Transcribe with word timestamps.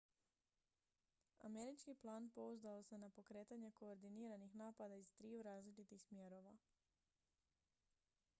američki 1.49 1.93
plan 2.03 2.29
pouzdao 2.37 2.81
se 2.87 2.97
na 3.03 3.09
pokretanje 3.19 3.71
koordiniranih 3.81 4.55
napada 4.63 4.93
iz 5.05 5.13
triju 5.19 5.41
različitih 5.51 6.03
smjerova 6.09 6.57